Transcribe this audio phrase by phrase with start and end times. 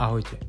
[0.00, 0.40] Ahojte.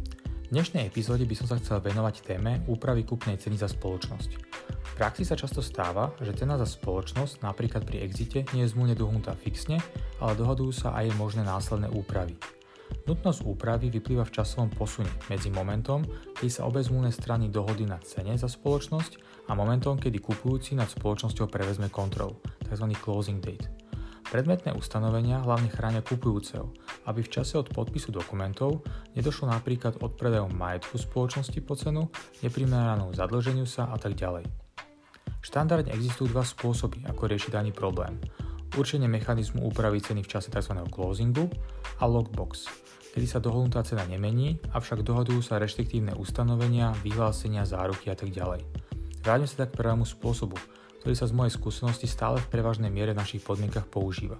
[0.48, 4.32] V dnešnej epizóde by som sa chcel venovať téme úpravy kúpnej ceny za spoločnosť.
[4.64, 8.96] V praxi sa často stáva, že cena za spoločnosť napríklad pri exite nie je zmluvne
[8.96, 9.84] dohnutá fixne,
[10.24, 12.39] ale dohodujú sa aj možné následné úpravy.
[13.04, 16.07] Nutnosť úpravy vyplýva v časovom posune medzi momentom,
[16.39, 20.88] kedy sa obe zmluvné strany dohody na cene za spoločnosť a momentom, kedy kupujúci nad
[20.88, 22.39] spoločnosťou prevezme kontrolu,
[22.71, 22.88] tzv.
[23.04, 23.80] closing date.
[24.32, 26.71] Predmetné ustanovenia hlavne chránia kupujúceho,
[27.04, 28.79] aby v čase od podpisu dokumentov
[29.11, 32.08] nedošlo napríklad od predajom majetku spoločnosti po cenu,
[32.39, 34.47] neprimeranou zadlženiu sa a tak ďalej.
[35.44, 38.23] Štandardne existujú dva spôsoby, ako riešiť daný problém.
[38.72, 40.80] Určenie mechanizmu úpravy ceny v čase tzv.
[40.88, 41.52] closingu
[42.00, 42.72] a lockbox,
[43.11, 48.64] kedy sa dohodnutá cena nemení, avšak dohodujú sa reštriktívne ustanovenia, vyhlásenia, záruky a tak ďalej.
[49.28, 50.56] Vráťme sa tak k prvému spôsobu,
[51.02, 54.38] ktorý sa z mojej skúsenosti stále v prevažnej miere v našich podmienkach používa.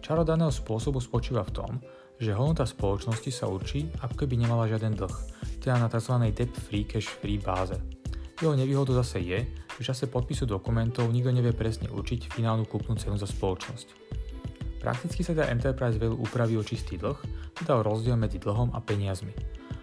[0.00, 1.72] Čaro daného spôsobu spočíva v tom,
[2.16, 5.16] že hodnota spoločnosti sa určí, ako keby nemala žiaden dlh,
[5.60, 6.32] teda na tzv.
[6.32, 7.76] debt-free cash-free báze.
[8.40, 12.96] Jeho nevýhodou zase je, že v čase podpisu dokumentov nikto nevie presne určiť finálnu kúpnu
[12.96, 13.88] cenu za spoločnosť.
[14.78, 17.18] Prakticky sa teda Enterprise Value upraví o čistý dlh,
[17.60, 19.34] teda o rozdiel medzi dlhom a peniazmi.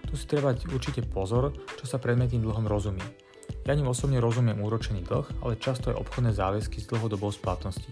[0.08, 3.25] Tu si treba určite pozor, čo sa predmetným dlhom rozumie.
[3.66, 7.90] Ja ním osobne rozumiem úročený dlh, ale často aj obchodné záväzky s dlhodobou splatností.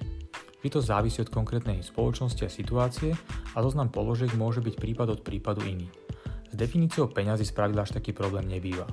[0.62, 3.18] Vždy to závisí od konkrétnej spoločnosti a situácie
[3.52, 5.90] a zoznam položiek môže byť prípad od prípadu iný.
[6.48, 8.86] S definíciou peňazí spravidla až taký problém nebýva.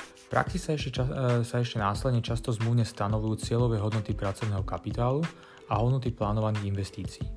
[0.00, 4.64] V praxi sa ešte, čas, e, sa ešte následne často zmluvne stanovujú cieľové hodnoty pracovného
[4.64, 5.20] kapitálu
[5.68, 7.28] a hodnoty plánovaných investícií.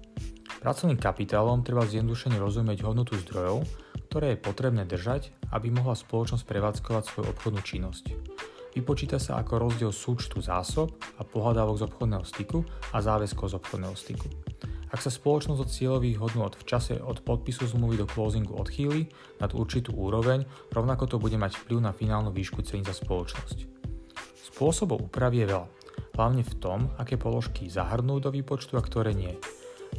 [0.63, 3.67] Pracovným kapitálom treba zjednodušene rozumieť hodnotu zdrojov,
[4.07, 8.28] ktoré je potrebné držať, aby mohla spoločnosť prevádzkovať svoju obchodnú činnosť.
[8.77, 12.61] Vypočíta sa ako rozdiel súčtu zásob a pohľadávok z obchodného styku
[12.93, 14.27] a záväzkov z obchodného styku.
[14.89, 19.05] Ak sa spoločnosť od cieľových hodnot v čase od podpisu zmluvy do closingu odchýli
[19.37, 23.69] nad určitú úroveň, rovnako to bude mať vplyv na finálnu výšku ceny za spoločnosť.
[24.49, 25.67] Spôsobov úpravy je veľa,
[26.17, 29.37] hlavne v tom, aké položky zahrnú do výpočtu a ktoré nie.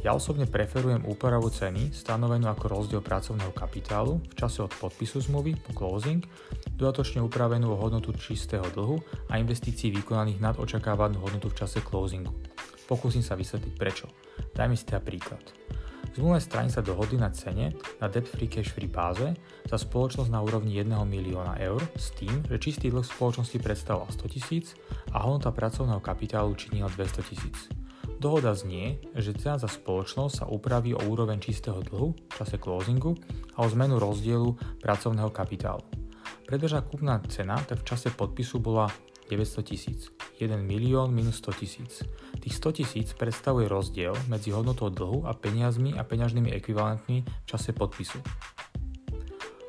[0.01, 5.53] Ja osobne preferujem úpravu ceny stanovenú ako rozdiel pracovného kapitálu v čase od podpisu zmluvy
[5.61, 6.25] po closing,
[6.73, 8.97] dodatočne upravenú o hodnotu čistého dlhu
[9.29, 12.33] a investícií vykonaných nad očakávanú hodnotu v čase closingu.
[12.89, 14.09] Pokúsim sa vysvetliť prečo.
[14.57, 15.45] Dajme si teda príklad.
[16.17, 19.37] Zmluvné strany sa dohodli na cene na debt-free cash-free báze
[19.69, 24.33] za spoločnosť na úrovni 1 milióna eur s tým, že čistý dlh spoločnosti predstavoval 100
[24.33, 24.73] tisíc
[25.13, 27.80] a hodnota pracovného kapitálu činila 200 tisíc.
[28.21, 33.17] Dohoda znie, že cena za spoločnosť sa upraví o úroveň čistého dlhu v čase closingu
[33.57, 35.81] a o zmenu rozdielu pracovného kapitálu.
[36.45, 38.93] Predbežná kúpna cena tak v čase podpisu bola
[39.25, 42.05] 900 tisíc, 1 milión minus 100 tisíc.
[42.37, 47.73] Tých 100 tisíc predstavuje rozdiel medzi hodnotou dlhu a peniazmi a peňažnými ekvivalentmi v čase
[47.73, 48.21] podpisu.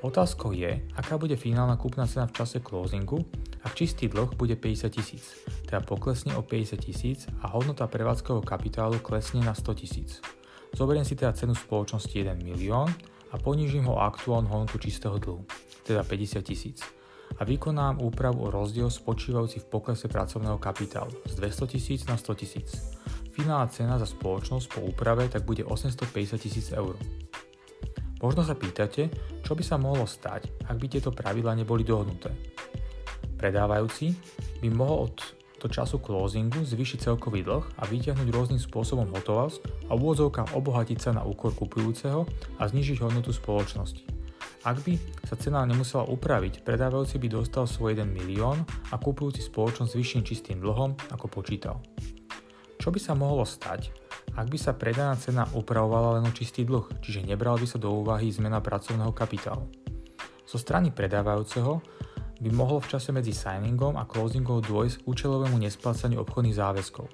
[0.04, 3.16] Otázkou je, aká bude finálna kúpna cena v čase closingu
[3.62, 8.98] ak čistý dlh bude 50 tisíc, teda poklesne o 50 tisíc a hodnota prevádzkového kapitálu
[8.98, 10.18] klesne na 100 tisíc.
[10.74, 12.90] Zoberiem si teda cenu spoločnosti 1 milión
[13.30, 15.46] a ponížim ho aktuálnu hodnotu čistého dlhu,
[15.86, 16.82] teda 50 tisíc
[17.38, 22.34] a vykonám úpravu o rozdiel spočívajúci v poklese pracovného kapitálu z 200 tisíc na 100
[22.34, 22.68] tisíc.
[23.32, 26.98] Finálna cena za spoločnosť po úprave tak bude 850 tisíc eur.
[28.20, 29.08] Možno sa pýtate,
[29.42, 32.30] čo by sa mohlo stať, ak by tieto pravidla neboli dohodnuté.
[33.42, 34.14] Predávajúci
[34.62, 35.16] by mohol od
[35.62, 40.98] do času closingu zvýšiť celkový dlh a vyťahnuť rôznym spôsobom hotovosť a v úvodzovkách obohatiť
[40.98, 42.26] sa na úkor kupujúceho
[42.58, 44.02] a znižiť hodnotu spoločnosti.
[44.66, 49.90] Ak by sa cena nemusela upraviť, predávajúci by dostal svoj 1 milión a kupujúci spoločnosť
[49.94, 51.78] s vyšším čistým dlhom, ako počítal.
[52.78, 53.90] Čo by sa mohlo stať,
[54.34, 57.90] ak by sa predaná cena upravovala len o čistý dlh, čiže nebral by sa do
[57.90, 59.66] úvahy zmena pracovného kapitálu?
[60.46, 61.82] Zo strany predávajúceho
[62.42, 67.06] by mohlo v čase medzi signingom a closingom dôjsť k účelovému nesplácaniu obchodných záväzkov,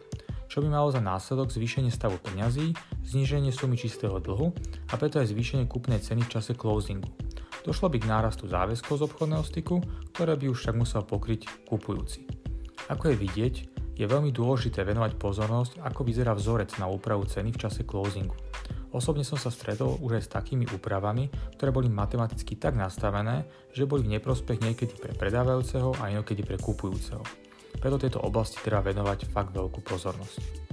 [0.48, 2.72] čo by malo za následok zvýšenie stavu peňazí,
[3.04, 4.56] zníženie sumy čistého dlhu
[4.88, 7.12] a preto aj zvýšenie kúpnej ceny v čase closingu.
[7.60, 9.84] Došlo by k nárastu záväzkov z obchodného styku,
[10.16, 12.24] ktoré by už však musel pokryť kupujúci.
[12.88, 13.54] Ako je vidieť,
[14.00, 18.32] je veľmi dôležité venovať pozornosť, ako vyzerá vzorec na úpravu ceny v čase closingu.
[18.88, 23.44] Osobne som sa stretol už aj s takými úpravami, ktoré boli matematicky tak nastavené,
[23.76, 27.20] že boli v neprospech niekedy pre predávajúceho a inokedy pre kupujúceho.
[27.78, 30.67] Preto tejto oblasti treba venovať fakt veľkú pozornosť.